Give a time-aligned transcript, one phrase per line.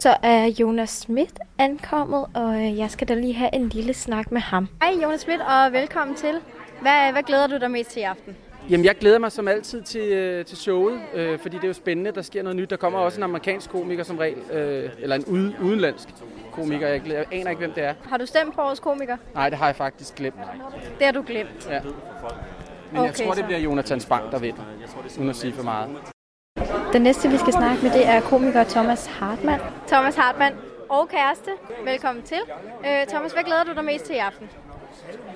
[0.00, 4.32] Så er Jonas Schmidt ankommet, og øh, jeg skal da lige have en lille snak
[4.32, 4.68] med ham.
[4.82, 6.34] Hej Jonas Schmidt, og velkommen til.
[6.80, 8.36] Hvad, hvad glæder du dig mest til i aften?
[8.70, 11.74] Jamen, jeg glæder mig som altid til, øh, til showet, øh, fordi det er jo
[11.74, 12.70] spændende, der sker noget nyt.
[12.70, 16.08] Der kommer også en amerikansk komiker som regel, øh, eller en ude, udenlandsk
[16.52, 16.88] komiker.
[16.88, 17.94] Jeg, glæder, jeg aner ikke, hvem det er.
[18.08, 19.16] Har du stemt på årets komiker?
[19.34, 20.36] Nej, det har jeg faktisk glemt.
[20.98, 21.68] Det har du glemt.
[21.70, 21.80] Ja.
[21.82, 23.38] Men Okay, jeg tror, så.
[23.38, 24.62] det bliver Jonathan Spang, der vinder,
[25.18, 25.88] uden at sige for meget.
[26.92, 29.60] Den næste, vi skal snakke med, det er komiker Thomas Hartmann.
[29.88, 30.54] Thomas Hartmann
[30.88, 31.50] og kæreste,
[31.84, 32.40] velkommen til.
[32.86, 34.50] Øh, Thomas, hvad glæder du dig mest til i aften?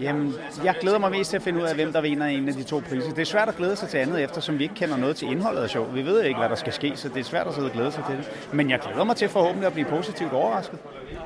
[0.00, 2.54] Jamen, jeg glæder mig mest til at finde ud af, hvem der vinder en af
[2.54, 3.10] de to priser.
[3.10, 5.62] Det er svært at glæde sig til andet, eftersom vi ikke kender noget til indholdet
[5.62, 5.94] af showet.
[5.94, 7.92] Vi ved ikke, hvad der skal ske, så det er svært at sidde og glæde
[7.92, 8.48] sig til det.
[8.52, 10.78] Men jeg glæder mig til forhåbentlig at blive positivt overrasket.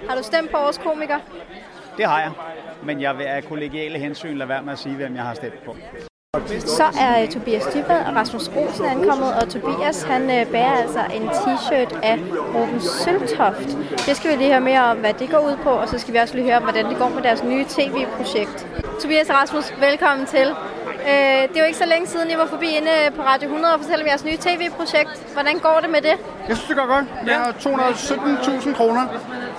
[0.08, 1.18] Har du stemt på årets komiker?
[1.96, 2.30] Det har jeg.
[2.82, 5.64] Men jeg vil af kollegiale hensyn lade være med at sige, hvem jeg har stemt
[5.64, 5.76] på.
[6.48, 11.00] Så er uh, Tobias Dybvad og Rasmus Olsen ankommet, og Tobias han uh, bærer altså
[11.14, 12.18] en t-shirt af
[12.54, 13.68] Ruben Søltoft.
[14.06, 16.14] Det skal vi lige høre mere om, hvad det går ud på, og så skal
[16.14, 18.66] vi også lige høre om, hvordan det går med deres nye tv-projekt.
[19.00, 20.48] Tobias og Rasmus, velkommen til.
[20.50, 21.04] Uh,
[21.48, 23.80] det er jo ikke så længe siden, I var forbi inde på Radio 100 og
[23.80, 25.32] fortalte om jeres nye tv-projekt.
[25.32, 26.14] Hvordan går det med det?
[26.48, 27.06] Jeg synes, det går godt.
[27.24, 29.06] Vi har 217.000 kroner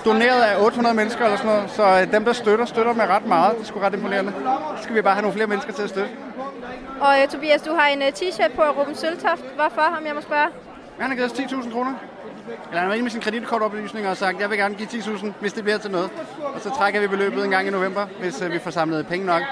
[0.04, 1.70] doneret af 800 mennesker eller sådan noget.
[1.70, 3.54] Så dem, der støtter, støtter med ret meget.
[3.54, 4.32] Det er sgu ret imponerende.
[4.76, 6.10] Så skal vi bare have nogle flere mennesker til at støtte.
[7.00, 9.44] Og uh, Tobias, du har en uh, t-shirt på af Ruben Søltoft.
[9.56, 10.48] Hvorfor, om jeg må spørge?
[10.98, 11.94] Han har givet os 10.000 kroner.
[12.68, 15.52] Eller han var inde med sin kreditkortoplysninger og sagt, jeg vil gerne give 10.000, hvis
[15.52, 16.10] det bliver til noget.
[16.54, 19.26] Og så trækker vi beløbet en gang i november, hvis øh, vi får samlet penge
[19.26, 19.42] nok.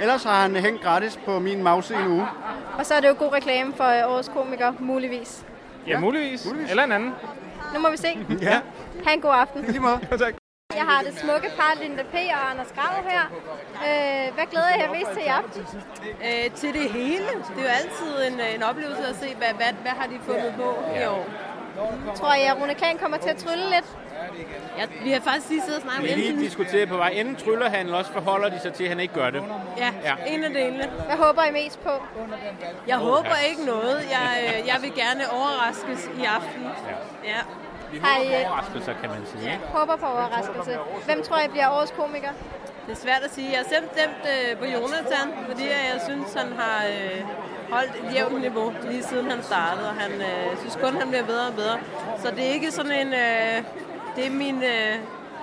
[0.00, 2.26] Ellers har han hængt gratis på min mause i en uge.
[2.78, 5.44] Og så er det jo god reklame for uh, årets komiker, muligvis.
[5.86, 6.46] Ja, muligvis.
[6.70, 7.14] Eller en anden.
[7.74, 8.18] Nu må vi se.
[8.42, 8.60] Ja,
[9.04, 9.64] Ha' en god aften.
[9.64, 9.98] i lige måde.
[10.18, 10.41] tak.
[10.76, 12.14] Jeg har det smukke par, Linda P.
[12.14, 13.22] og Anders Grav her.
[13.88, 15.66] Øh, hvad glæder jeg mest til i aften?
[16.26, 17.26] øh, til det hele.
[17.54, 20.18] Det er jo altid en, øh, en oplevelse at se, hvad, hvad, hvad har de
[20.26, 20.68] fundet på
[21.00, 21.26] i år.
[22.14, 23.84] Tror jeg, at Rune Klan kommer til at trylle lidt?
[24.78, 27.08] Ja, vi har faktisk lige siddet og snakket Vi om har lige diskuteret på vej.
[27.08, 29.42] Enten tryller han, eller også forholder de sig til, at han ikke gør det.
[29.78, 30.14] ja, Ja.
[30.26, 30.90] en af delene.
[31.06, 31.90] Hvad håber I mest på?
[32.86, 33.96] Jeg håber ikke noget.
[34.10, 36.62] Jeg, øh, jeg vil gerne overraskes i aften.
[37.24, 37.40] Ja.
[38.00, 39.52] Har I øh, Overraskelser, kan man sige.
[39.52, 39.64] ikke?
[39.66, 40.78] håber på overraskelse?
[41.04, 42.32] Hvem tror I bliver årets komiker?
[42.86, 43.50] Det er svært at sige.
[43.50, 47.20] Jeg har selv stemt øh, på Jonathan, fordi jeg synes, han har øh,
[47.70, 49.88] holdt et jævnt niveau lige siden han startede.
[49.88, 51.78] Og han øh, synes kun, han bliver bedre og bedre.
[52.18, 53.12] Så det er ikke sådan en...
[53.12, 53.56] Øh,
[54.16, 54.62] det er min...
[54.62, 54.94] Øh,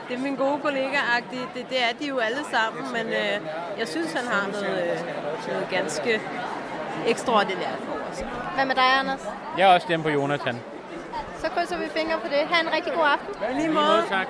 [0.08, 1.48] det er min gode kollega -agtige.
[1.54, 3.48] det, det er de jo alle sammen, men øh,
[3.80, 5.00] jeg synes, han har noget, øh,
[5.48, 6.22] noget ganske
[7.08, 8.24] ekstraordinært for os.
[8.56, 9.20] Hvad med dig, Anders?
[9.58, 10.62] Jeg er også stemt på Jonathan.
[11.42, 12.42] Så krydser vi fingre på det.
[12.52, 13.58] Ha' en rigtig god aften.
[13.60, 14.04] Lige måde.
[14.10, 14.28] Tak.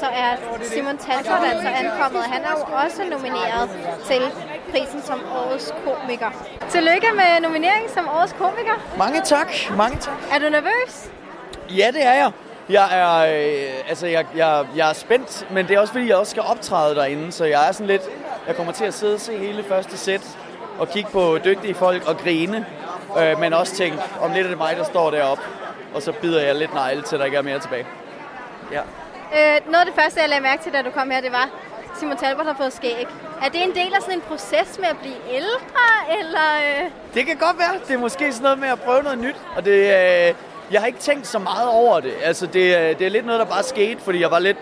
[0.00, 0.30] Så er
[0.62, 2.22] Simon Talbot altså ankommet.
[2.22, 3.70] Han er jo også nomineret
[4.06, 4.22] til
[4.70, 6.30] prisen som årets komiker.
[6.68, 8.76] Tillykke med nomineringen som årets komiker.
[8.98, 10.14] Mange tak, mange tak.
[10.32, 11.10] Er du nervøs?
[11.70, 12.32] Ja, det er jeg.
[12.68, 16.16] Jeg er, øh, altså, jeg, jeg, jeg er spændt, men det er også fordi, jeg
[16.16, 18.02] også skal optræde derinde, så jeg er sådan lidt,
[18.46, 20.38] jeg kommer til at sidde og se hele første sæt
[20.78, 22.66] og kigge på dygtige folk og grine,
[23.18, 25.42] øh, men også tænke, om lidt er det mig, der står deroppe,
[25.96, 27.86] og så bider jeg lidt negle, til der ikke er mere tilbage.
[28.72, 28.80] Ja.
[29.36, 31.48] Øh, noget af det første, jeg lagde mærke til, da du kom her, det var,
[31.98, 33.06] Simon Talbot har fået skæg.
[33.42, 35.86] Er det en del af sådan en proces med at blive ældre,
[36.18, 36.48] eller...
[36.66, 36.90] Øh...
[37.14, 37.74] Det kan godt være.
[37.88, 39.36] Det er måske sådan noget med at prøve noget nyt.
[39.56, 40.34] Og det, øh,
[40.70, 42.14] jeg har ikke tænkt så meget over det.
[42.22, 44.58] Altså, det, øh, det er lidt noget, der bare skete, fordi jeg var lidt...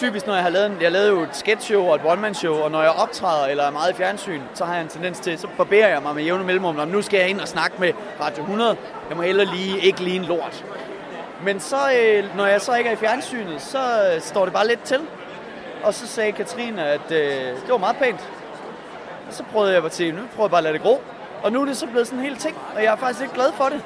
[0.00, 2.70] Typisk, når jeg har lavet, en, jeg lavede jo et sketchshow og et one-man-show, og
[2.70, 5.48] når jeg optræder eller er meget i fjernsyn, så har jeg en tendens til, så
[5.56, 8.42] barberer jeg mig med jævne mellemrum, og nu skal jeg ind og snakke med Radio
[8.42, 8.76] 100.
[9.08, 10.64] Jeg må heller lige ikke lige en lort.
[11.44, 14.66] Men så, øh, når jeg så ikke er i fjernsynet, så øh, står det bare
[14.66, 15.00] lidt til.
[15.82, 17.20] Og så sagde Katrine, at øh,
[17.62, 18.30] det var meget pænt.
[19.28, 21.02] Og så prøvede jeg at sige, nu prøver jeg bare at lade det gro.
[21.42, 23.34] Og nu er det så blevet sådan en hel ting, og jeg er faktisk ikke
[23.34, 23.80] glad for det.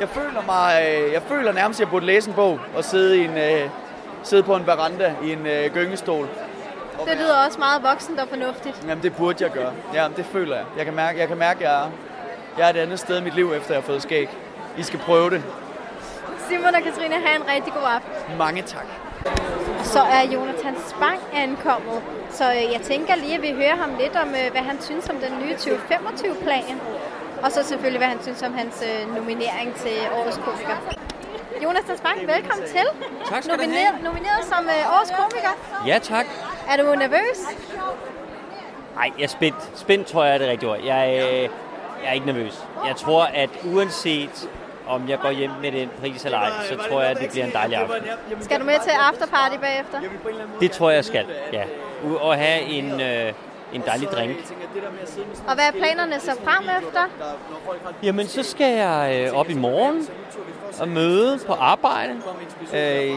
[0.00, 3.18] Jeg føler mig, øh, jeg føler nærmest, at jeg burde læse en bog og sidde,
[3.18, 3.70] i en, øh,
[4.22, 6.28] sidde på en veranda i en øh, gyngestol.
[7.04, 8.84] Det lyder også meget voksent og fornuftigt.
[8.88, 9.72] Jamen det burde jeg gøre.
[9.94, 10.64] Ja, det føler jeg.
[10.76, 11.90] Jeg kan mærke, jeg kan mærke, jeg er,
[12.58, 14.28] jeg er et andet sted i mit liv, efter jeg har fået skæg.
[14.78, 15.42] I skal prøve det.
[16.48, 18.38] Simon og Katrine, have en rigtig god aften.
[18.38, 18.86] Mange tak.
[19.82, 22.02] Så er Jonathan Spang ankommet.
[22.30, 25.08] Så øh, jeg tænker lige, at vi hører ham lidt om, øh, hvad han synes
[25.08, 26.80] om den nye 2025-plan.
[27.42, 31.05] Og så selvfølgelig, hvad han synes om hans øh, nominering til årets komiker.
[31.62, 32.86] Jonathan Spang, velkommen til.
[33.28, 34.04] Tak skal du nomineret, have.
[34.04, 35.52] Nomineret som øh, årets komiker.
[35.86, 36.26] Ja, tak.
[36.68, 37.38] Er du nervøs?
[38.94, 39.70] Nej, jeg er spændt.
[39.74, 40.78] Spændt tror jeg er det rigtige ord.
[40.84, 41.50] Jeg, øh, jeg
[42.04, 42.64] er ikke nervøs.
[42.86, 44.48] Jeg tror, at uanset
[44.88, 47.46] om jeg går hjem med den pris eller ej, så tror jeg, at det bliver
[47.46, 48.02] en dejlig aften.
[48.40, 50.00] Skal du med til afterparty bagefter?
[50.60, 51.64] Det tror jeg, jeg skal, ja.
[52.30, 53.32] At have en, øh,
[53.76, 54.36] en dejlig drink.
[55.48, 57.00] Og hvad er planerne så frem efter?
[58.02, 60.06] Jamen, så skal jeg øh, op i morgen
[60.80, 62.12] og møde på arbejde.
[62.74, 63.10] Øh,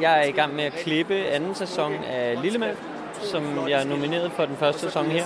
[0.00, 2.76] jeg er i gang med at klippe anden sæson af Lillemænd,
[3.22, 5.24] som jeg er nomineret for den første sæson her.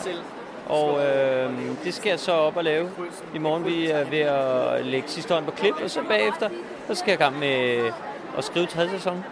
[0.68, 1.50] Og øh,
[1.84, 2.90] det skal jeg så op og lave.
[3.34, 6.48] I morgen vi er ved at lægge sidste hånd på klip, og så bagefter
[6.88, 7.90] så skal jeg i gang med
[8.38, 9.24] at skrive tredje sæson.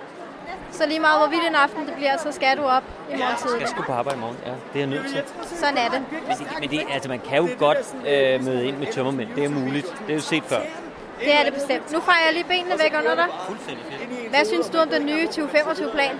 [0.72, 3.36] Så lige meget hvorvidt en aften det bliver, så skal du op i morgen Jeg
[3.46, 3.70] tidligt.
[3.70, 4.50] skal på arbejde i morgen, ja.
[4.50, 5.22] Det er jeg nødt til.
[5.58, 6.02] Sådan er det.
[6.10, 7.78] Men det, men det, altså, man kan jo godt
[8.08, 9.28] øh, møde ind med tømmermænd.
[9.36, 9.86] Det er muligt.
[10.06, 10.60] Det er jo set før.
[11.24, 11.92] Det er det bestemt.
[11.92, 13.26] Nu fejrer jeg lige benene væk under dig.
[14.30, 16.10] Hvad synes du om den nye 2025-plan?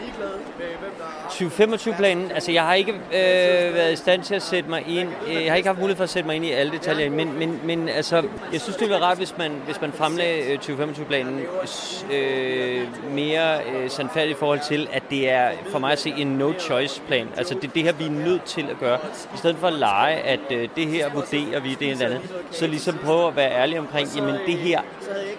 [1.30, 5.52] 2025-planen, altså jeg har ikke øh, været i stand til at sætte mig ind, jeg
[5.52, 7.88] har ikke haft mulighed for at sætte mig ind i alle detaljer, men, men, men
[7.88, 8.16] altså,
[8.52, 11.40] jeg synes, det ville være rart, hvis man, hvis man fremlagde øh, 2025-planen
[12.12, 16.26] øh, mere øh, sandfærdigt i forhold til, at det er for mig at se en
[16.26, 17.28] no-choice-plan.
[17.36, 18.98] Altså det er det her, vi er nødt til at gøre.
[19.34, 22.20] I stedet for at lege, at øh, det her vurderer vi, det ene en andet,
[22.50, 24.80] så ligesom prøve at være ærlig omkring, jamen det her,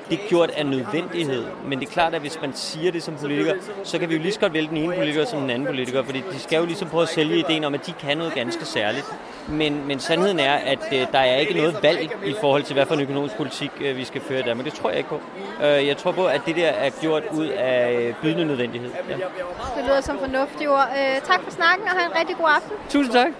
[0.09, 1.45] det er gjort af nødvendighed.
[1.65, 3.53] Men det er klart, at hvis man siger det som politiker,
[3.83, 6.03] så kan vi jo lige så godt vælge den ene politiker som den anden politiker,
[6.03, 8.65] fordi de skal jo ligesom prøve at sælge ideen om, at de kan noget ganske
[8.65, 9.05] særligt.
[9.49, 12.85] Men, men sandheden er, at øh, der er ikke noget valg i forhold til, hvad
[12.85, 14.65] for en økonomisk politik øh, vi skal føre i Danmark.
[14.65, 15.21] Det tror jeg ikke på.
[15.63, 18.91] Øh, jeg tror på, at det der er gjort ud af bydende nødvendighed.
[19.09, 19.15] Ja.
[19.77, 20.87] Det lyder som fornuftige ord.
[20.97, 22.71] Øh, tak for snakken, og have en rigtig god aften.
[22.89, 23.31] Tusind tak.